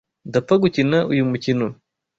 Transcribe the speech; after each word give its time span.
Ndapfa 0.29 0.53
gukina 0.63 0.97
uyu 1.11 1.23
mukino. 1.29 1.67